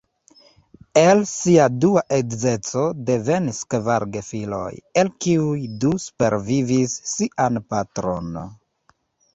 El 1.01 1.19
sia 1.31 1.67
dua 1.85 2.03
edzeco 2.17 2.85
devenis 3.11 3.59
kvar 3.75 4.07
gefiloj, 4.17 4.73
el 5.03 5.13
kiuj 5.27 5.69
du 5.85 5.93
supervivis 6.09 6.99
sian 7.15 7.63
patron. 7.77 8.43